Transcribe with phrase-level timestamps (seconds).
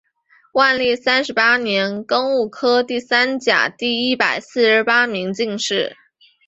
[0.53, 5.95] 万历三十八年庚戌科第三甲第一百四十八名进士。